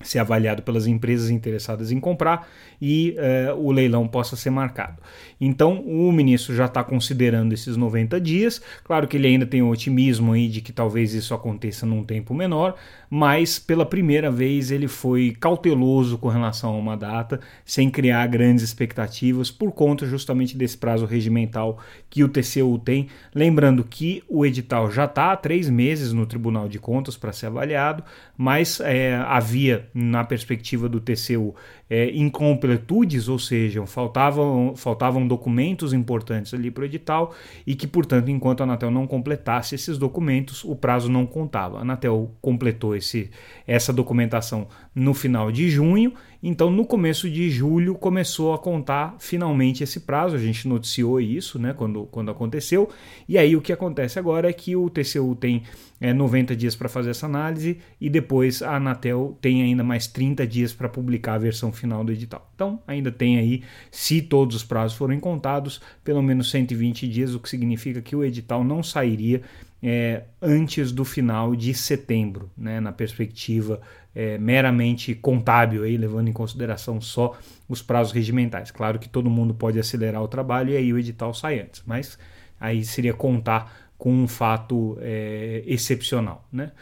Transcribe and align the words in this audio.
ser 0.00 0.20
avaliado 0.20 0.62
pelas 0.62 0.86
empresas 0.86 1.30
interessadas 1.30 1.90
em 1.90 1.98
comprar 1.98 2.48
e 2.80 3.16
uh, 3.18 3.56
o 3.56 3.72
leilão 3.72 4.06
possa 4.06 4.36
ser 4.36 4.50
marcado. 4.50 5.02
Então, 5.40 5.80
o 5.80 6.12
ministro 6.12 6.54
já 6.54 6.66
está 6.66 6.82
considerando 6.84 7.52
esses 7.52 7.76
90 7.76 8.20
dias. 8.20 8.60
Claro 8.84 9.08
que 9.08 9.16
ele 9.16 9.26
ainda 9.26 9.46
tem 9.46 9.62
o 9.62 9.68
otimismo 9.68 10.32
aí 10.32 10.48
de 10.48 10.60
que 10.60 10.72
talvez 10.72 11.14
isso 11.14 11.34
aconteça 11.34 11.84
num 11.84 12.04
tempo 12.04 12.32
menor, 12.32 12.76
mas 13.10 13.58
pela 13.58 13.84
primeira 13.84 14.30
vez 14.30 14.70
ele 14.70 14.88
foi 14.88 15.36
cauteloso 15.38 16.18
com 16.18 16.28
relação 16.28 16.74
a 16.74 16.78
uma 16.78 16.96
data, 16.96 17.40
sem 17.64 17.90
criar 17.90 18.26
grandes 18.26 18.64
expectativas, 18.64 19.50
por 19.50 19.72
conta 19.72 20.06
justamente 20.06 20.56
desse 20.56 20.76
prazo 20.76 21.06
regimental 21.06 21.78
que 22.08 22.22
o 22.22 22.28
TCU 22.28 22.78
tem. 22.78 23.08
Lembrando 23.34 23.84
que 23.84 24.22
o 24.28 24.44
edital 24.44 24.90
já 24.90 25.04
está 25.04 25.32
há 25.32 25.36
três 25.36 25.68
meses 25.68 26.12
no 26.12 26.26
Tribunal 26.26 26.68
de 26.68 26.78
Contas 26.78 27.16
para 27.16 27.32
ser 27.32 27.46
avaliado, 27.46 28.04
mas 28.36 28.80
é, 28.80 29.16
havia 29.16 29.87
na 29.94 30.24
perspectiva 30.24 30.88
do 30.88 31.00
TCU 31.00 31.54
é, 31.88 32.10
incompletudes, 32.10 33.28
ou 33.28 33.38
seja, 33.38 33.84
faltavam, 33.86 34.74
faltavam 34.76 35.26
documentos 35.26 35.92
importantes 35.92 36.54
ali 36.54 36.70
para 36.70 36.82
o 36.82 36.84
edital 36.84 37.34
e 37.66 37.74
que, 37.74 37.86
portanto, 37.86 38.30
enquanto 38.30 38.60
a 38.60 38.64
Anatel 38.64 38.90
não 38.90 39.06
completasse 39.06 39.74
esses 39.74 39.98
documentos, 39.98 40.64
o 40.64 40.76
prazo 40.76 41.10
não 41.10 41.26
contava. 41.26 41.78
A 41.78 41.82
Anatel 41.82 42.30
completou 42.40 42.94
esse, 42.94 43.30
essa 43.66 43.92
documentação 43.92 44.68
no 44.94 45.14
final 45.14 45.50
de 45.50 45.70
junho 45.70 46.12
então, 46.42 46.70
no 46.70 46.86
começo 46.86 47.28
de 47.28 47.50
julho, 47.50 47.96
começou 47.96 48.54
a 48.54 48.58
contar 48.58 49.16
finalmente 49.18 49.82
esse 49.82 50.00
prazo. 50.00 50.36
A 50.36 50.38
gente 50.38 50.68
noticiou 50.68 51.20
isso 51.20 51.58
né, 51.58 51.72
quando, 51.72 52.04
quando 52.06 52.30
aconteceu. 52.30 52.88
E 53.28 53.36
aí, 53.36 53.56
o 53.56 53.60
que 53.60 53.72
acontece 53.72 54.18
agora 54.18 54.48
é 54.48 54.52
que 54.52 54.76
o 54.76 54.88
TCU 54.88 55.34
tem 55.34 55.64
é, 56.00 56.12
90 56.12 56.54
dias 56.54 56.76
para 56.76 56.88
fazer 56.88 57.10
essa 57.10 57.26
análise 57.26 57.78
e 58.00 58.08
depois 58.08 58.62
a 58.62 58.76
Anatel 58.76 59.36
tem 59.40 59.62
ainda 59.62 59.82
mais 59.82 60.06
30 60.06 60.46
dias 60.46 60.72
para 60.72 60.88
publicar 60.88 61.34
a 61.34 61.38
versão 61.38 61.72
final 61.72 62.04
do 62.04 62.12
edital. 62.12 62.48
Então, 62.54 62.80
ainda 62.86 63.10
tem 63.10 63.38
aí, 63.38 63.64
se 63.90 64.22
todos 64.22 64.54
os 64.54 64.62
prazos 64.62 64.96
forem 64.96 65.18
contados, 65.18 65.80
pelo 66.04 66.22
menos 66.22 66.50
120 66.52 67.08
dias, 67.08 67.34
o 67.34 67.40
que 67.40 67.48
significa 67.48 68.00
que 68.00 68.14
o 68.14 68.22
edital 68.22 68.62
não 68.62 68.80
sairia 68.80 69.42
é, 69.82 70.24
antes 70.42 70.90
do 70.90 71.04
final 71.04 71.54
de 71.54 71.72
setembro, 71.72 72.50
né, 72.56 72.80
na 72.80 72.92
perspectiva 72.92 73.80
é, 74.14 74.36
meramente 74.38 75.14
contábil, 75.14 75.84
aí, 75.84 75.96
levando 75.96 76.28
em 76.28 76.32
consideração 76.32 77.00
só 77.00 77.38
os 77.68 77.80
prazos 77.80 78.12
regimentais. 78.12 78.70
Claro 78.70 78.98
que 78.98 79.08
todo 79.08 79.30
mundo 79.30 79.54
pode 79.54 79.78
acelerar 79.78 80.22
o 80.22 80.28
trabalho 80.28 80.70
e 80.70 80.76
aí 80.76 80.92
o 80.92 80.98
edital 80.98 81.32
sai 81.32 81.60
antes, 81.60 81.82
mas 81.86 82.18
aí 82.60 82.84
seria 82.84 83.14
contar 83.14 83.88
com 83.96 84.12
um 84.12 84.26
fato 84.26 84.98
é, 85.00 85.62
excepcional. 85.66 86.46
Né? 86.52 86.72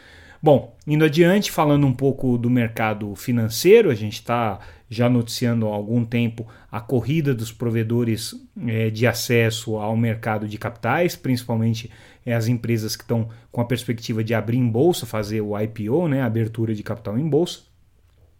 Bom, 0.41 0.75
indo 0.85 1.03
adiante, 1.03 1.51
falando 1.51 1.85
um 1.85 1.93
pouco 1.93 2.37
do 2.37 2.49
mercado 2.49 3.15
financeiro, 3.15 3.89
a 3.89 3.95
gente 3.95 4.15
está 4.15 4.59
já 4.89 5.09
noticiando 5.09 5.67
há 5.67 5.73
algum 5.73 6.05
tempo 6.05 6.47
a 6.71 6.79
corrida 6.79 7.33
dos 7.33 7.51
provedores 7.51 8.33
é, 8.65 8.89
de 8.89 9.05
acesso 9.05 9.75
ao 9.77 9.97
mercado 9.97 10.47
de 10.47 10.57
capitais, 10.57 11.15
principalmente 11.15 11.91
é, 12.25 12.33
as 12.33 12.47
empresas 12.47 12.95
que 12.95 13.03
estão 13.03 13.29
com 13.51 13.61
a 13.61 13.65
perspectiva 13.65 14.23
de 14.23 14.33
abrir 14.33 14.57
em 14.57 14.67
bolsa, 14.67 15.05
fazer 15.05 15.41
o 15.41 15.59
IPO, 15.59 16.07
né, 16.07 16.21
abertura 16.21 16.73
de 16.73 16.83
capital 16.83 17.17
em 17.17 17.27
bolsa. 17.27 17.61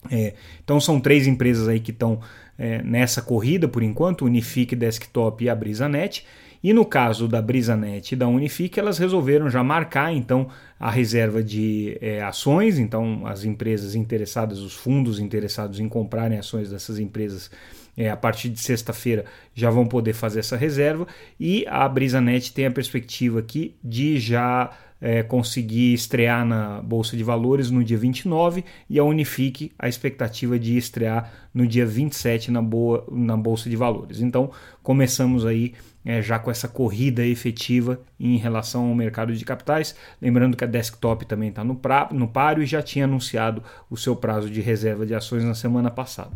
É, 0.10 0.36
então 0.64 0.80
são 0.80 1.00
três 1.00 1.28
empresas 1.28 1.68
aí 1.68 1.80
que 1.80 1.92
estão 1.92 2.22
é, 2.58 2.82
nessa 2.82 3.22
corrida 3.22 3.68
por 3.68 3.84
enquanto, 3.84 4.26
Unifique 4.26 4.76
Desktop 4.76 5.44
e 5.44 5.50
a 5.50 5.56
BrisaNet. 5.56 6.26
E 6.68 6.74
no 6.74 6.86
caso 6.86 7.30
da 7.30 7.42
BrisaNet 7.42 8.12
e 8.12 8.16
da 8.18 8.28
Unifique, 8.28 8.78
elas 8.78 8.98
resolveram 8.98 9.50
já 9.50 9.64
marcar 9.64 10.12
então 10.12 10.50
a 10.78 10.92
reserva 10.92 11.42
de 11.42 11.98
é, 12.02 12.22
ações, 12.22 12.78
então 12.78 13.26
as 13.26 13.46
empresas 13.46 13.96
interessadas, 13.96 14.60
os 14.60 14.74
fundos 14.74 15.18
interessados 15.18 15.80
em 15.80 15.88
comprarem 15.88 16.38
ações 16.38 16.70
dessas 16.70 17.00
empresas 17.00 17.50
é, 17.96 18.10
a 18.10 18.18
partir 18.18 18.50
de 18.50 18.60
sexta-feira 18.60 19.24
já 19.56 19.70
vão 19.70 19.88
poder 19.88 20.12
fazer 20.12 20.40
essa 20.40 20.58
reserva. 20.58 21.08
E 21.40 21.66
a 21.70 21.88
BrisaNet 21.88 22.52
tem 22.52 22.66
a 22.66 22.72
perspectiva 22.72 23.40
aqui 23.40 23.74
de 23.82 24.20
já 24.20 24.70
é, 25.02 25.24
conseguir 25.24 25.94
estrear 25.94 26.46
na 26.46 26.82
Bolsa 26.82 27.16
de 27.16 27.24
Valores 27.24 27.70
no 27.70 27.84
dia 27.84 27.98
29 27.98 28.64
e 28.90 29.00
a 29.00 29.04
Unifique 29.04 29.72
a 29.78 29.88
expectativa 29.88 30.58
de 30.58 30.78
estrear 30.78 31.32
no 31.54 31.68
dia 31.68 31.86
27 31.86 32.52
na, 32.52 32.62
boa, 32.62 33.06
na 33.12 33.38
Bolsa 33.38 33.70
de 33.70 33.76
Valores. 33.76 34.22
Então 34.22 34.52
começamos 34.82 35.46
aí 35.46 35.74
é, 36.06 36.22
já 36.22 36.40
com 36.40 36.50
essa 36.50 36.68
corrida 36.68 37.26
efetiva 37.26 38.00
em 38.20 38.38
relação 38.38 38.88
ao 38.88 38.96
mercado 38.96 39.36
de 39.36 39.44
capitais. 39.44 39.96
Lembrando 40.22 40.56
que 40.56 40.64
a 40.64 40.68
Desktop 40.68 41.26
também 41.26 41.50
está 41.50 41.64
no, 41.64 41.80
no 42.12 42.28
páreo 42.28 42.64
e 42.64 42.66
já 42.66 42.82
tinha 42.82 43.06
anunciado 43.06 43.62
o 43.90 43.98
seu 43.98 44.16
prazo 44.16 44.50
de 44.50 44.62
reserva 44.62 45.06
de 45.06 45.14
ações 45.14 45.44
na 45.44 45.54
semana 45.54 45.92
passada. 45.92 46.32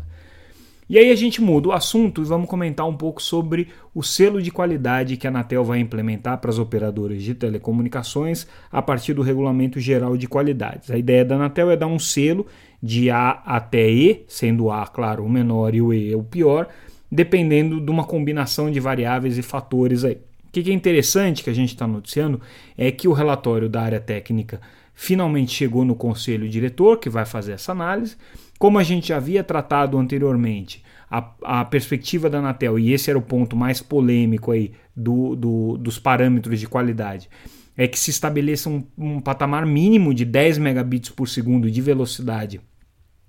E 0.92 0.98
aí 0.98 1.10
a 1.10 1.16
gente 1.16 1.40
muda 1.40 1.68
o 1.68 1.72
assunto 1.72 2.20
e 2.20 2.24
vamos 2.26 2.46
comentar 2.46 2.86
um 2.86 2.94
pouco 2.94 3.22
sobre 3.22 3.68
o 3.94 4.02
selo 4.02 4.42
de 4.42 4.50
qualidade 4.50 5.16
que 5.16 5.26
a 5.26 5.30
Anatel 5.30 5.64
vai 5.64 5.78
implementar 5.78 6.36
para 6.36 6.50
as 6.50 6.58
operadoras 6.58 7.22
de 7.22 7.34
telecomunicações 7.34 8.46
a 8.70 8.82
partir 8.82 9.14
do 9.14 9.22
Regulamento 9.22 9.80
Geral 9.80 10.18
de 10.18 10.28
Qualidades. 10.28 10.90
A 10.90 10.98
ideia 10.98 11.24
da 11.24 11.36
Anatel 11.36 11.70
é 11.70 11.78
dar 11.78 11.86
um 11.86 11.98
selo 11.98 12.46
de 12.82 13.10
A 13.10 13.30
até 13.30 13.90
E, 13.90 14.22
sendo 14.28 14.70
A, 14.70 14.86
claro, 14.86 15.24
o 15.24 15.30
menor 15.30 15.74
e 15.74 15.80
o 15.80 15.94
E 15.94 16.14
o 16.14 16.22
pior, 16.22 16.68
dependendo 17.10 17.80
de 17.80 17.90
uma 17.90 18.04
combinação 18.04 18.70
de 18.70 18.78
variáveis 18.78 19.38
e 19.38 19.42
fatores 19.42 20.04
aí. 20.04 20.18
O 20.46 20.52
que 20.52 20.70
é 20.70 20.74
interessante 20.74 21.42
que 21.42 21.48
a 21.48 21.54
gente 21.54 21.70
está 21.70 21.86
noticiando 21.86 22.38
é 22.76 22.92
que 22.92 23.08
o 23.08 23.14
relatório 23.14 23.66
da 23.66 23.80
área 23.80 23.98
técnica 23.98 24.60
finalmente 24.94 25.52
chegou 25.52 25.86
no 25.86 25.94
conselho 25.94 26.46
diretor, 26.48 26.98
que 26.98 27.08
vai 27.08 27.24
fazer 27.24 27.52
essa 27.52 27.72
análise. 27.72 28.16
Como 28.62 28.78
a 28.78 28.84
gente 28.84 29.12
havia 29.12 29.42
tratado 29.42 29.98
anteriormente, 29.98 30.84
a, 31.10 31.32
a 31.42 31.64
perspectiva 31.64 32.30
da 32.30 32.38
Anatel, 32.38 32.78
e 32.78 32.92
esse 32.92 33.10
era 33.10 33.18
o 33.18 33.22
ponto 33.22 33.56
mais 33.56 33.82
polêmico 33.82 34.52
aí 34.52 34.70
do, 34.94 35.34
do, 35.34 35.76
dos 35.76 35.98
parâmetros 35.98 36.60
de 36.60 36.68
qualidade, 36.68 37.28
é 37.76 37.88
que 37.88 37.98
se 37.98 38.12
estabeleça 38.12 38.70
um, 38.70 38.84
um 38.96 39.20
patamar 39.20 39.66
mínimo 39.66 40.14
de 40.14 40.24
10 40.24 40.58
megabits 40.58 41.10
por 41.10 41.28
segundo 41.28 41.68
de 41.68 41.80
velocidade 41.80 42.60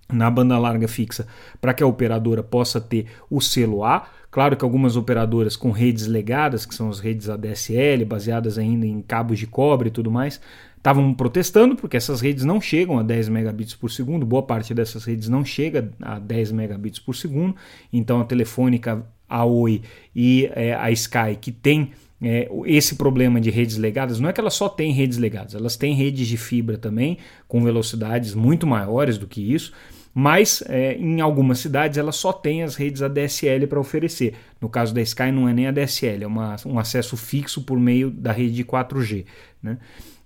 na 0.08 0.30
banda 0.30 0.56
larga 0.60 0.88
fixa 0.88 1.26
para 1.60 1.74
que 1.74 1.82
a 1.82 1.88
operadora 1.88 2.44
possa 2.44 2.80
ter 2.80 3.08
o 3.28 3.42
selo 3.42 3.84
A. 3.84 4.08
Claro 4.30 4.56
que 4.56 4.64
algumas 4.64 4.96
operadoras 4.96 5.56
com 5.56 5.72
redes 5.72 6.06
legadas, 6.06 6.64
que 6.64 6.76
são 6.76 6.90
as 6.90 7.00
redes 7.00 7.28
ADSL, 7.28 8.06
baseadas 8.06 8.60
ainda 8.60 8.86
em 8.86 9.02
cabos 9.02 9.40
de 9.40 9.48
cobre 9.48 9.88
e 9.88 9.92
tudo 9.92 10.12
mais, 10.12 10.40
estavam 10.84 11.14
protestando 11.14 11.78
porque 11.78 11.96
essas 11.96 12.20
redes 12.20 12.44
não 12.44 12.60
chegam 12.60 13.00
a 13.00 13.04
10 13.04 13.30
megabits 13.30 13.74
por 13.74 13.90
segundo, 13.90 14.26
boa 14.26 14.44
parte 14.44 14.74
dessas 14.74 15.06
redes 15.06 15.30
não 15.30 15.46
chega 15.46 15.90
a 16.02 16.20
10 16.20 16.52
megabits 16.52 17.00
por 17.00 17.16
segundo, 17.16 17.56
então 17.92 18.20
a 18.20 18.26
Telefônica, 18.26 19.06
a 19.30 19.46
Oi 19.46 19.82
e 20.14 20.50
é, 20.54 20.76
a 20.76 20.92
Sky, 20.92 21.38
que 21.40 21.54
tem 21.54 21.92
é, 22.22 22.50
esse 22.66 22.96
problema 22.96 23.40
de 23.40 23.50
redes 23.50 23.78
legadas, 23.78 24.20
não 24.20 24.28
é 24.28 24.34
que 24.34 24.42
elas 24.42 24.56
só 24.56 24.68
têm 24.68 24.92
redes 24.92 25.18
legadas, 25.18 25.56
elas 25.56 25.78
têm 25.78 25.94
redes 25.94 26.28
de 26.28 26.36
fibra 26.36 26.78
também, 26.78 27.18
com 27.48 27.64
velocidades 27.64 28.36
muito 28.36 28.68
maiores 28.68 29.18
do 29.18 29.26
que 29.26 29.54
isso, 29.54 29.72
mas 30.14 30.64
é, 30.68 30.96
em 30.96 31.22
algumas 31.22 31.60
cidades 31.60 31.98
ela 31.98 32.12
só 32.12 32.32
tem 32.32 32.62
as 32.62 32.76
redes 32.76 33.02
ADSL 33.02 33.66
para 33.68 33.80
oferecer. 33.80 34.36
No 34.62 34.70
caso 34.70 34.94
da 34.94 35.02
Sky 35.02 35.32
não 35.32 35.50
é 35.50 35.54
nem 35.54 35.68
ADSL, 35.68 36.24
é 36.24 36.28
uma, 36.28 36.56
um 36.66 36.78
acesso 36.78 37.18
fixo 37.18 37.64
por 37.64 37.80
meio 37.80 38.12
da 38.12 38.32
rede 38.32 38.54
de 38.54 38.64
4G. 38.64 39.26
Né? 39.62 39.78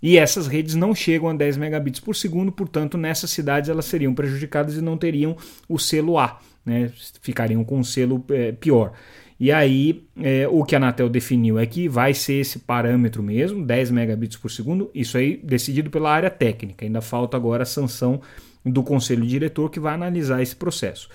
E 0.01 0.17
essas 0.17 0.47
redes 0.47 0.75
não 0.75 0.93
chegam 0.93 1.29
a 1.29 1.33
10 1.33 1.57
megabits 1.57 1.99
por 1.99 2.15
segundo, 2.15 2.51
portanto, 2.51 2.97
nessas 2.97 3.29
cidades 3.31 3.69
elas 3.69 3.85
seriam 3.85 4.13
prejudicadas 4.13 4.75
e 4.75 4.81
não 4.81 4.97
teriam 4.97 5.37
o 5.69 5.79
selo 5.79 6.19
A, 6.19 6.39
né? 6.65 6.91
ficariam 7.21 7.63
com 7.63 7.79
um 7.79 7.83
selo 7.83 8.23
é, 8.29 8.51
pior. 8.51 8.91
E 9.39 9.51
aí, 9.51 10.03
é, 10.19 10.47
o 10.47 10.63
que 10.63 10.75
a 10.75 10.79
Anatel 10.79 11.07
definiu 11.09 11.59
é 11.59 11.65
que 11.65 11.87
vai 11.87 12.13
ser 12.13 12.35
esse 12.35 12.59
parâmetro 12.59 13.21
mesmo, 13.21 13.63
10 13.63 13.91
megabits 13.91 14.35
por 14.35 14.49
segundo, 14.49 14.89
isso 14.93 15.15
aí 15.15 15.37
decidido 15.37 15.91
pela 15.91 16.11
área 16.11 16.29
técnica, 16.29 16.83
ainda 16.83 17.01
falta 17.01 17.37
agora 17.37 17.61
a 17.61 17.65
sanção 17.65 18.19
do 18.71 18.83
conselho 18.83 19.25
diretor 19.25 19.69
que 19.69 19.79
vai 19.79 19.93
analisar 19.93 20.41
esse 20.41 20.55
processo. 20.55 21.09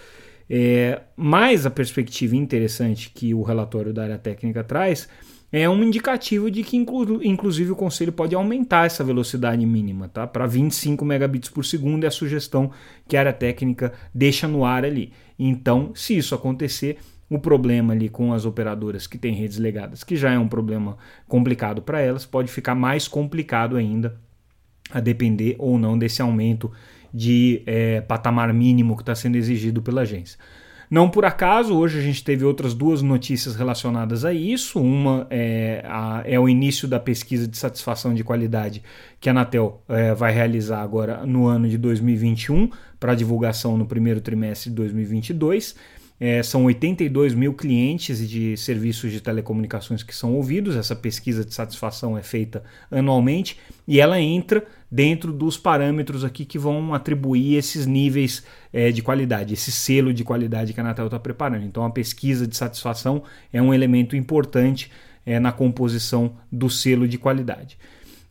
É, 0.49 1.01
mas 1.17 1.65
a 1.65 1.71
perspectiva 1.71 2.37
interessante 2.37 3.11
que 3.11 3.33
o 3.33 3.43
relatório 3.43 3.93
da 3.93 4.03
área 4.03 4.19
técnica 4.19 4.63
traz 4.63 5.09
é 5.53 5.69
um 5.69 5.83
indicativo 5.85 6.51
de 6.51 6.63
que, 6.63 6.77
inclu 6.77 7.23
inclusive, 7.23 7.71
o 7.71 7.77
conselho 7.77 8.11
pode 8.11 8.35
aumentar 8.35 8.87
essa 8.87 9.05
velocidade 9.05 9.65
mínima 9.67 10.09
tá? 10.09 10.27
para 10.27 10.47
25 10.47 11.05
megabits 11.05 11.51
por 11.51 11.65
segundo, 11.65 12.05
é 12.05 12.07
a 12.07 12.11
sugestão 12.11 12.71
que 13.07 13.17
a 13.17 13.21
área 13.21 13.33
técnica 13.33 13.93
deixa 14.15 14.49
no 14.49 14.65
ar 14.65 14.85
ali. 14.85 15.13
Então, 15.39 15.93
se 15.95 16.17
isso 16.17 16.35
acontecer, 16.35 16.99
o 17.29 17.39
problema 17.39 17.93
ali 17.93 18.09
com 18.09 18.33
as 18.33 18.47
operadoras 18.47 19.07
que 19.07 19.19
têm 19.19 19.35
redes 19.35 19.59
legadas, 19.59 20.03
que 20.03 20.17
já 20.17 20.33
é 20.33 20.39
um 20.39 20.49
problema 20.49 20.97
complicado 21.29 21.83
para 21.83 22.01
elas, 22.01 22.25
pode 22.25 22.51
ficar 22.51 22.75
mais 22.75 23.07
complicado 23.07 23.77
ainda 23.77 24.19
a 24.91 25.01
depender 25.01 25.57
ou 25.59 25.79
não 25.79 25.99
desse 25.99 26.21
aumento 26.21 26.71
de 27.13 27.63
é, 27.67 28.01
patamar 28.01 28.53
mínimo 28.53 28.97
que 28.97 29.03
está 29.03 29.15
sendo 29.15 29.37
exigido 29.37 29.83
pela 29.83 30.03
agência. 30.03 30.39
Não 30.93 31.09
por 31.09 31.25
acaso, 31.25 31.75
hoje 31.75 31.99
a 31.99 32.03
gente 32.03 32.23
teve 32.23 32.45
outras 32.45 32.75
duas 32.75 33.01
notícias 33.01 33.57
relacionadas 33.57 34.27
a 34.27 34.33
isso. 34.35 34.79
Uma 34.79 35.27
é, 35.31 35.83
a, 35.87 36.23
é 36.27 36.39
o 36.39 36.47
início 36.47 36.87
da 36.87 37.01
pesquisa 37.01 37.49
de 37.49 37.57
satisfação 37.57 38.13
de 38.13 38.23
qualidade 38.23 38.83
que 39.19 39.31
a 39.31 39.33
Anatel 39.33 39.83
é, 39.89 40.13
vai 40.13 40.35
realizar 40.35 40.83
agora 40.83 41.25
no 41.25 41.47
ano 41.47 41.67
de 41.67 41.79
2021, 41.79 42.69
para 43.01 43.15
divulgação 43.15 43.79
no 43.79 43.87
primeiro 43.87 44.21
trimestre 44.21 44.69
de 44.69 44.77
2022. 44.77 45.75
É, 46.21 46.43
são 46.43 46.67
82 46.67 47.35
mil 47.35 47.55
clientes 47.55 48.29
de 48.29 48.55
serviços 48.57 49.11
de 49.11 49.21
telecomunicações 49.21 50.03
que 50.03 50.15
são 50.15 50.35
ouvidos. 50.35 50.77
Essa 50.77 50.95
pesquisa 50.95 51.43
de 51.43 51.55
satisfação 51.55 52.19
é 52.19 52.23
feita 52.23 52.63
anualmente 52.91 53.59
e 53.89 53.99
ela 53.99 54.21
entra 54.21 54.63
dentro 54.93 55.33
dos 55.33 55.57
parâmetros 55.57 56.23
aqui 56.23 56.45
que 56.45 56.59
vão 56.59 56.93
atribuir 56.93 57.57
esses 57.57 57.87
níveis 57.87 58.45
é, 58.71 58.93
de 58.93 59.01
qualidade, 59.01 59.55
esse 59.55 59.73
selo 59.73 60.13
de 60.13 60.23
qualidade 60.23 60.75
que 60.75 60.81
a 60.81 60.83
Anatel 60.83 61.07
está 61.07 61.19
preparando. 61.19 61.65
Então, 61.65 61.83
a 61.83 61.89
pesquisa 61.89 62.47
de 62.47 62.55
satisfação 62.55 63.23
é 63.51 63.63
um 63.63 63.73
elemento 63.73 64.15
importante 64.15 64.91
é, 65.25 65.41
na 65.41 65.51
composição 65.51 66.35
do 66.53 66.69
selo 66.69 67.09
de 67.09 67.17
qualidade. 67.17 67.79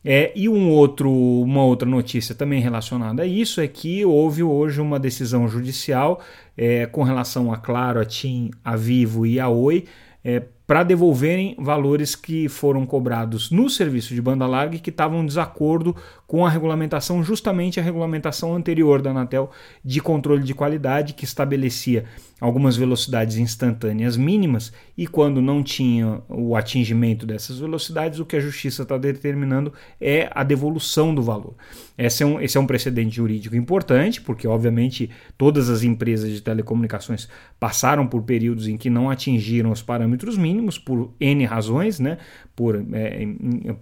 É, 0.04 0.32
e 0.36 0.48
um 0.48 0.70
outro, 0.70 1.10
uma 1.10 1.64
outra 1.64 1.88
notícia 1.88 2.32
também 2.32 2.60
relacionada 2.60 3.24
a 3.24 3.26
isso 3.26 3.60
é 3.60 3.66
que 3.66 4.04
houve 4.04 4.44
hoje 4.44 4.80
uma 4.80 5.00
decisão 5.00 5.48
judicial 5.48 6.20
é, 6.56 6.86
com 6.86 7.02
relação 7.02 7.52
a 7.52 7.56
Claro, 7.56 8.00
a 8.00 8.04
TIM, 8.04 8.50
a 8.64 8.76
Vivo 8.76 9.26
e 9.26 9.40
a 9.40 9.48
Oi 9.48 9.84
é, 10.24 10.42
para 10.66 10.82
devolverem 10.82 11.56
valores 11.58 12.14
que 12.14 12.48
foram 12.48 12.86
cobrados 12.86 13.50
no 13.50 13.68
serviço 13.68 14.14
de 14.14 14.22
banda 14.22 14.46
larga 14.46 14.76
e 14.76 14.80
que 14.80 14.90
estavam 14.90 15.22
em 15.22 15.26
desacordo 15.26 15.94
com 16.26 16.46
a 16.46 16.50
regulamentação, 16.50 17.22
justamente 17.22 17.78
a 17.78 17.82
regulamentação 17.82 18.54
anterior 18.54 19.02
da 19.02 19.10
Anatel 19.10 19.50
de 19.84 20.00
controle 20.00 20.42
de 20.42 20.54
qualidade, 20.54 21.12
que 21.12 21.24
estabelecia 21.24 22.04
algumas 22.40 22.76
velocidades 22.76 23.36
instantâneas 23.36 24.16
mínimas 24.16 24.72
e 24.96 25.06
quando 25.06 25.40
não 25.40 25.62
tinha 25.62 26.22
o 26.28 26.56
atingimento 26.56 27.26
dessas 27.26 27.58
velocidades, 27.58 28.18
o 28.18 28.24
que 28.24 28.34
a 28.34 28.40
justiça 28.40 28.82
está 28.82 28.96
determinando 28.96 29.72
é 30.00 30.28
a 30.32 30.42
devolução 30.42 31.14
do 31.14 31.22
valor. 31.22 31.54
Esse 31.96 32.22
é, 32.22 32.26
um, 32.26 32.40
esse 32.40 32.56
é 32.56 32.60
um 32.60 32.66
precedente 32.66 33.14
jurídico 33.14 33.54
importante, 33.54 34.20
porque 34.20 34.48
obviamente 34.48 35.10
todas 35.36 35.68
as 35.68 35.82
empresas 35.82 36.30
de 36.30 36.40
telecomunicações 36.40 37.28
passaram 37.60 38.06
por 38.06 38.22
períodos 38.22 38.66
em 38.66 38.76
que 38.76 38.90
não 38.90 39.08
atingiram 39.08 39.70
os 39.70 39.82
parâmetros 39.82 40.36
mínimos 40.36 40.51
por 40.78 41.12
N 41.20 41.44
razões, 41.44 41.98
né? 42.00 42.18
por 42.54 42.76
é, 42.92 43.26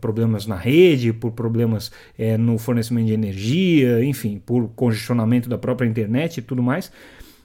problemas 0.00 0.46
na 0.46 0.56
rede, 0.56 1.12
por 1.12 1.32
problemas 1.32 1.90
é, 2.18 2.36
no 2.36 2.58
fornecimento 2.58 3.06
de 3.06 3.14
energia, 3.14 4.04
enfim, 4.04 4.40
por 4.44 4.68
congestionamento 4.68 5.48
da 5.48 5.58
própria 5.58 5.88
internet 5.88 6.38
e 6.38 6.42
tudo 6.42 6.62
mais. 6.62 6.92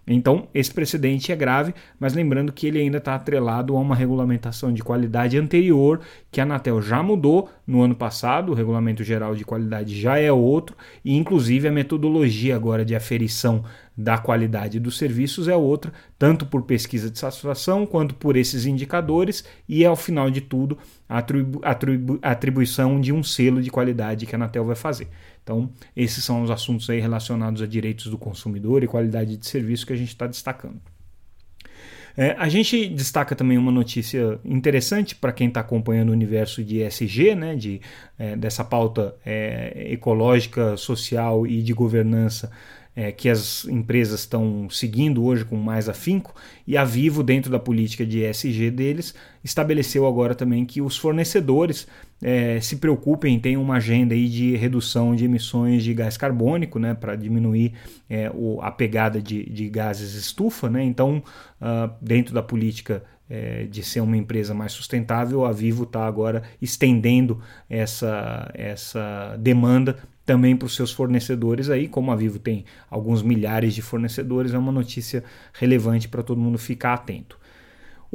Então, 0.07 0.48
esse 0.54 0.72
precedente 0.72 1.31
é 1.31 1.36
grave, 1.36 1.74
mas 2.00 2.13
lembrando 2.13 2.54
que 2.54 2.68
ele 2.68 2.80
ainda 2.80 3.00
está 3.00 3.16
atrelado 3.16 3.75
a 3.75 3.80
uma 3.80 3.96
regulamentação 3.96 4.72
de 4.72 4.84
qualidade 4.84 5.38
anterior, 5.38 6.00
que 6.31 6.40
a 6.40 6.44
Anatel 6.44 6.81
já 6.81 7.02
mudou 7.02 7.50
no 7.66 7.81
ano 7.81 7.96
passado, 7.96 8.52
o 8.52 8.56
Regulamento 8.56 9.04
Geral 9.04 9.36
de 9.36 9.44
Qualidade 9.44 10.00
já 10.00 10.19
é 10.19 10.31
outro, 10.31 10.75
e 11.04 11.16
inclusive 11.16 11.68
a 11.68 11.72
metodologia 11.72 12.56
agora 12.56 12.86
de 12.86 12.96
aferição 12.96 13.63
da 13.98 14.18
qualidade 14.18 14.80
dos 14.80 14.98
serviços 14.98 15.48
é 15.48 15.56
outra, 15.56 15.92
tanto 16.19 16.46
por 16.46 16.63
pesquisa 16.63 17.10
de 17.10 17.18
satisfação 17.18 17.86
quanto 17.86 18.13
por 18.13 18.36
esses 18.36 18.66
indicadores, 18.66 19.44
e 19.68 19.86
ao 19.86 19.96
final 19.96 20.30
de 20.30 20.42
tudo, 20.42 20.78
a 21.08 21.19
atribu 21.19 21.60
atribu 21.63 22.19
atribuição 22.22 23.00
de 23.00 23.12
um 23.12 23.24
selo 23.24 23.62
de 23.62 23.72
qualidade 23.72 24.25
que 24.25 24.36
a 24.36 24.38
Anatel 24.38 24.66
vai 24.66 24.75
fazer. 24.75 25.08
Então, 25.46 25.70
esses 25.96 26.24
são 26.24 26.42
os 26.42 26.50
assuntos 26.50 26.90
aí 26.90 27.00
relacionados 27.00 27.62
a 27.62 27.68
direitos 27.68 28.08
do 28.08 28.18
consumidor 28.18 28.84
e 28.84 28.88
qualidade 28.88 29.38
de 29.38 29.46
serviço 29.46 29.86
que 29.86 29.94
a 29.94 29.96
gente 29.96 30.08
está 30.08 30.25
destacando. 30.25 30.82
É, 32.18 32.32
a 32.40 32.50
gente 32.50 32.88
destaca 32.88 33.36
também 33.36 33.56
uma 33.56 33.72
notícia 33.72 34.40
interessante 34.44 35.16
para 35.16 35.32
quem 35.32 35.50
está 35.50 35.60
acompanhando 35.60 36.10
o 36.10 36.14
universo 36.14 36.64
de 36.64 36.82
ESG, 36.82 37.36
né, 37.36 37.56
de, 37.56 37.80
é, 38.18 38.36
dessa 38.36 38.64
pauta 38.64 39.16
é, 39.24 39.88
ecológica, 39.92 40.75
social 40.78 41.46
e 41.46 41.62
de 41.62 41.74
governança 41.74 42.52
é, 42.96 43.12
que 43.12 43.28
as 43.28 43.66
empresas 43.66 44.22
estão 44.22 44.70
seguindo 44.70 45.24
hoje 45.24 45.44
com 45.44 45.58
mais 45.58 45.90
afinco, 45.90 46.34
e 46.66 46.78
a 46.78 46.86
Vivo, 46.86 47.22
dentro 47.22 47.52
da 47.52 47.60
política 47.60 48.06
de 48.06 48.24
ESG 48.24 48.72
deles, 48.72 49.14
estabeleceu 49.44 50.08
agora 50.08 50.34
também 50.34 50.66
que 50.66 50.82
os 50.82 50.98
fornecedores 50.98 51.88
é, 52.22 52.60
se 52.62 52.78
preocupem, 52.78 53.40
tenham 53.40 53.62
uma 53.62 53.75
agenda 53.75 54.14
aí 54.14 54.30
de 54.30 54.56
redução 54.56 55.16
de 55.16 55.25
emissões 55.25 55.84
de 55.84 55.94
gás 55.94 56.16
carbônico, 56.16 56.80
né, 56.80 56.94
para 56.94 57.16
diminuir 57.16 57.74
é, 58.10 58.32
o, 58.34 58.60
a 58.62 58.72
pegada 58.72 59.22
de, 59.22 59.44
de 59.50 59.70
gases 59.70 60.16
estufa. 60.16 60.70
Né? 60.70 60.84
Então, 60.84 61.22
uh, 61.62 61.92
dentro 62.02 62.34
da 62.34 62.42
política 62.42 63.04
é, 63.29 63.63
de 63.65 63.84
ser 63.84 64.01
uma 64.01 64.17
empresa 64.17 64.53
mais 64.53 64.72
sustentável, 64.72 65.46
a 65.46 65.51
Vivo 65.51 65.84
está 65.84 66.05
agora 66.05 66.44
estendendo 66.62 67.41
essa, 67.70 68.51
essa 68.53 69.36
demanda 69.39 69.98
também 70.25 70.55
para 70.55 70.65
os 70.65 70.75
seus 70.75 70.91
fornecedores 70.91 71.70
aí, 71.70 71.88
como 71.88 72.12
a 72.12 72.15
Vivo 72.15 72.39
tem 72.39 72.65
alguns 72.89 73.22
milhares 73.22 73.75
de 73.75 73.82
fornecedores, 73.82 74.53
é 74.53 74.58
uma 74.58 74.72
notícia 74.72 75.24
relevante 75.53 76.08
para 76.08 76.24
todo 76.24 76.41
mundo 76.41 76.58
ficar 76.58 76.94
atento. 76.94 77.38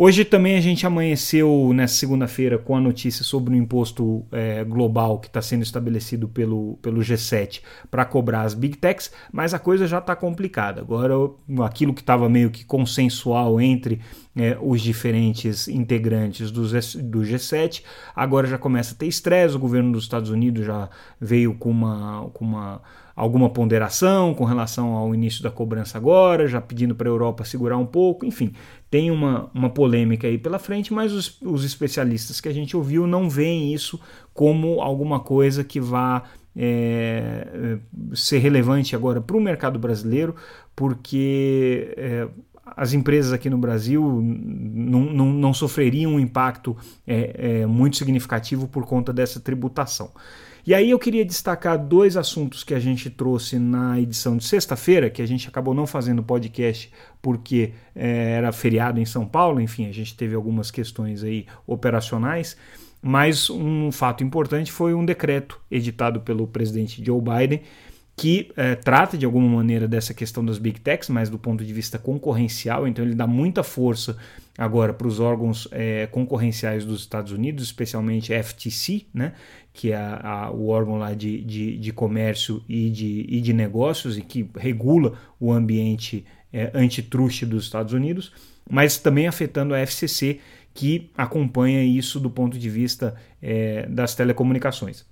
Hoje 0.02 0.24
também 0.24 0.56
a 0.56 0.60
gente 0.60 0.86
amanheceu 0.86 1.72
nessa 1.74 1.94
segunda-feira 1.94 2.56
com 2.56 2.74
a 2.74 2.80
notícia 2.80 3.22
sobre 3.22 3.52
o 3.52 3.56
imposto 3.56 4.24
é, 4.32 4.64
global 4.64 5.18
que 5.18 5.26
está 5.26 5.42
sendo 5.42 5.62
estabelecido 5.62 6.26
pelo, 6.26 6.78
pelo 6.80 7.00
G7 7.00 7.60
para 7.90 8.06
cobrar 8.06 8.42
as 8.42 8.54
big 8.54 8.78
techs, 8.78 9.12
mas 9.30 9.52
a 9.52 9.58
coisa 9.58 9.86
já 9.86 9.98
está 9.98 10.16
complicada. 10.16 10.80
Agora, 10.80 11.14
aquilo 11.66 11.92
que 11.92 12.00
estava 12.00 12.30
meio 12.30 12.50
que 12.50 12.64
consensual 12.64 13.60
entre 13.60 14.00
é, 14.36 14.56
os 14.60 14.80
diferentes 14.80 15.66
integrantes 15.68 16.50
do, 16.50 16.62
do 16.62 17.20
G7, 17.20 17.82
agora 18.14 18.46
já 18.46 18.58
começa 18.58 18.94
a 18.94 18.96
ter 18.96 19.06
estresse. 19.06 19.56
O 19.56 19.58
governo 19.58 19.92
dos 19.92 20.04
Estados 20.04 20.30
Unidos 20.30 20.64
já 20.64 20.88
veio 21.20 21.54
com 21.54 21.70
uma. 21.70 22.30
Com 22.32 22.44
uma 22.44 22.82
alguma 23.20 23.50
ponderação 23.50 24.32
com 24.32 24.44
relação 24.44 24.94
ao 24.94 25.14
início 25.14 25.42
da 25.42 25.50
cobrança 25.50 25.98
agora, 25.98 26.48
já 26.48 26.58
pedindo 26.58 26.94
para 26.94 27.06
a 27.06 27.12
Europa 27.12 27.44
segurar 27.44 27.76
um 27.76 27.84
pouco, 27.84 28.24
enfim, 28.24 28.54
tem 28.90 29.10
uma, 29.10 29.50
uma 29.52 29.68
polêmica 29.68 30.26
aí 30.26 30.38
pela 30.38 30.58
frente, 30.58 30.90
mas 30.90 31.12
os, 31.12 31.38
os 31.42 31.62
especialistas 31.62 32.40
que 32.40 32.48
a 32.48 32.52
gente 32.52 32.74
ouviu 32.74 33.06
não 33.06 33.28
veem 33.28 33.74
isso 33.74 34.00
como 34.32 34.80
alguma 34.80 35.20
coisa 35.20 35.62
que 35.62 35.78
vá 35.78 36.22
é, 36.56 37.78
ser 38.14 38.38
relevante 38.38 38.96
agora 38.96 39.20
para 39.20 39.36
o 39.36 39.40
mercado 39.40 39.78
brasileiro, 39.78 40.34
porque 40.74 41.92
é, 41.98 42.26
as 42.76 42.92
empresas 42.92 43.32
aqui 43.32 43.50
no 43.50 43.58
Brasil 43.58 44.02
não, 44.22 45.00
não, 45.00 45.26
não 45.32 45.54
sofreriam 45.54 46.14
um 46.14 46.20
impacto 46.20 46.76
é, 47.06 47.60
é, 47.62 47.66
muito 47.66 47.96
significativo 47.96 48.68
por 48.68 48.84
conta 48.86 49.12
dessa 49.12 49.40
tributação. 49.40 50.10
E 50.66 50.74
aí 50.74 50.90
eu 50.90 50.98
queria 50.98 51.24
destacar 51.24 51.78
dois 51.78 52.16
assuntos 52.16 52.62
que 52.62 52.74
a 52.74 52.78
gente 52.78 53.08
trouxe 53.08 53.58
na 53.58 53.98
edição 53.98 54.36
de 54.36 54.44
sexta-feira, 54.44 55.08
que 55.08 55.22
a 55.22 55.26
gente 55.26 55.48
acabou 55.48 55.72
não 55.72 55.86
fazendo 55.86 56.22
podcast 56.22 56.92
porque 57.22 57.72
é, 57.94 58.32
era 58.32 58.52
feriado 58.52 59.00
em 59.00 59.06
São 59.06 59.26
Paulo, 59.26 59.60
enfim, 59.60 59.88
a 59.88 59.92
gente 59.92 60.14
teve 60.14 60.34
algumas 60.34 60.70
questões 60.70 61.24
aí 61.24 61.46
operacionais. 61.66 62.56
Mas 63.02 63.48
um 63.48 63.90
fato 63.90 64.22
importante 64.22 64.70
foi 64.70 64.92
um 64.92 65.04
decreto 65.04 65.58
editado 65.70 66.20
pelo 66.20 66.46
presidente 66.46 67.02
Joe 67.02 67.20
Biden 67.20 67.62
que 68.20 68.52
é, 68.54 68.74
trata 68.74 69.16
de 69.16 69.24
alguma 69.24 69.48
maneira 69.48 69.88
dessa 69.88 70.12
questão 70.12 70.44
das 70.44 70.58
big 70.58 70.78
techs, 70.78 71.08
mas 71.08 71.30
do 71.30 71.38
ponto 71.38 71.64
de 71.64 71.72
vista 71.72 71.98
concorrencial, 71.98 72.86
então 72.86 73.02
ele 73.02 73.14
dá 73.14 73.26
muita 73.26 73.62
força 73.62 74.14
agora 74.58 74.92
para 74.92 75.08
os 75.08 75.18
órgãos 75.18 75.66
é, 75.72 76.06
concorrenciais 76.06 76.84
dos 76.84 77.00
Estados 77.00 77.32
Unidos, 77.32 77.64
especialmente 77.64 78.34
FTC, 78.34 79.06
né, 79.14 79.32
que 79.72 79.92
é 79.92 79.96
a, 79.96 80.20
a, 80.22 80.50
o 80.50 80.68
órgão 80.68 80.98
lá 80.98 81.14
de, 81.14 81.40
de, 81.40 81.78
de 81.78 81.92
comércio 81.94 82.62
e 82.68 82.90
de, 82.90 83.24
e 83.26 83.40
de 83.40 83.54
negócios 83.54 84.18
e 84.18 84.20
que 84.20 84.50
regula 84.54 85.14
o 85.40 85.50
ambiente 85.50 86.22
é, 86.52 86.70
antitruste 86.74 87.46
dos 87.46 87.64
Estados 87.64 87.94
Unidos, 87.94 88.34
mas 88.68 88.98
também 88.98 89.28
afetando 89.28 89.72
a 89.72 89.78
FCC, 89.78 90.40
que 90.74 91.10
acompanha 91.16 91.82
isso 91.82 92.20
do 92.20 92.28
ponto 92.28 92.58
de 92.58 92.68
vista 92.68 93.14
é, 93.40 93.86
das 93.88 94.14
telecomunicações. 94.14 95.08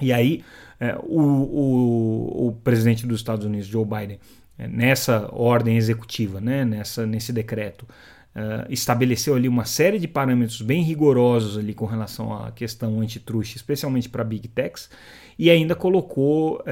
E 0.00 0.12
aí, 0.12 0.42
é, 0.78 0.94
o, 1.02 1.20
o, 1.20 2.48
o, 2.48 2.52
presidente 2.52 3.06
dos 3.06 3.20
Estados 3.20 3.46
Unidos, 3.46 3.66
Joe 3.66 3.84
Biden, 3.84 4.18
é, 4.58 4.68
nessa 4.68 5.28
ordem 5.32 5.76
executiva, 5.76 6.40
né, 6.40 6.64
nessa, 6.64 7.06
nesse 7.06 7.32
decreto, 7.32 7.86
é, 8.34 8.66
estabeleceu 8.68 9.34
ali 9.34 9.48
uma 9.48 9.64
série 9.64 9.98
de 9.98 10.06
parâmetros 10.06 10.60
bem 10.60 10.82
rigorosos 10.82 11.56
ali 11.56 11.72
com 11.72 11.86
relação 11.86 12.32
à 12.32 12.52
questão 12.52 13.00
antitruste, 13.00 13.56
especialmente 13.56 14.08
para 14.08 14.22
Big 14.22 14.48
Techs, 14.48 14.90
e 15.38 15.50
ainda 15.50 15.74
colocou, 15.74 16.62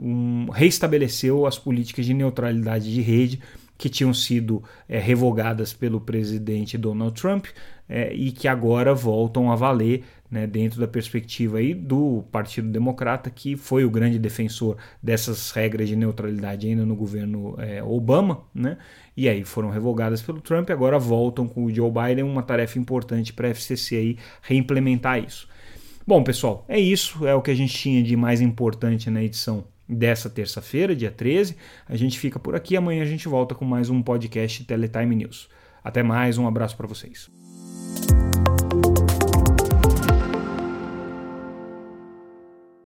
um, 0.00 0.48
reestabeleceu 0.52 1.46
as 1.46 1.58
políticas 1.58 2.06
de 2.06 2.14
neutralidade 2.14 2.92
de 2.92 3.00
rede 3.00 3.40
que 3.76 3.88
tinham 3.88 4.14
sido 4.14 4.62
revogadas 4.88 5.72
pelo 5.72 6.00
presidente 6.00 6.78
Donald 6.78 7.20
Trump 7.20 7.46
e 8.12 8.30
que 8.30 8.46
agora 8.46 8.94
voltam 8.94 9.50
a 9.50 9.56
valer 9.56 10.04
né, 10.34 10.48
dentro 10.48 10.80
da 10.80 10.88
perspectiva 10.88 11.58
aí 11.58 11.72
do 11.72 12.24
Partido 12.32 12.68
Democrata, 12.68 13.30
que 13.30 13.56
foi 13.56 13.84
o 13.84 13.90
grande 13.90 14.18
defensor 14.18 14.76
dessas 15.00 15.52
regras 15.52 15.88
de 15.88 15.94
neutralidade 15.94 16.66
ainda 16.66 16.84
no 16.84 16.96
governo 16.96 17.54
é, 17.56 17.80
Obama, 17.84 18.42
né, 18.52 18.76
e 19.16 19.28
aí 19.28 19.44
foram 19.44 19.70
revogadas 19.70 20.20
pelo 20.20 20.40
Trump, 20.40 20.68
agora 20.70 20.98
voltam 20.98 21.46
com 21.46 21.64
o 21.64 21.72
Joe 21.72 21.88
Biden, 21.88 22.24
uma 22.24 22.42
tarefa 22.42 22.80
importante 22.80 23.32
para 23.32 23.46
a 23.46 23.50
FCC 23.52 23.94
aí 23.94 24.18
reimplementar 24.42 25.22
isso. 25.22 25.48
Bom, 26.04 26.24
pessoal, 26.24 26.64
é 26.68 26.80
isso, 26.80 27.24
é 27.24 27.34
o 27.34 27.40
que 27.40 27.52
a 27.52 27.54
gente 27.54 27.72
tinha 27.72 28.02
de 28.02 28.16
mais 28.16 28.40
importante 28.40 29.08
na 29.08 29.22
edição 29.22 29.64
dessa 29.88 30.28
terça-feira, 30.28 30.96
dia 30.96 31.12
13. 31.12 31.56
A 31.88 31.96
gente 31.96 32.18
fica 32.18 32.40
por 32.40 32.56
aqui, 32.56 32.76
amanhã 32.76 33.02
a 33.02 33.06
gente 33.06 33.28
volta 33.28 33.54
com 33.54 33.64
mais 33.64 33.88
um 33.88 34.02
podcast 34.02 34.64
Teletime 34.64 35.14
News. 35.14 35.48
Até 35.82 36.02
mais, 36.02 36.38
um 36.38 36.48
abraço 36.48 36.76
para 36.76 36.88
vocês. 36.88 37.43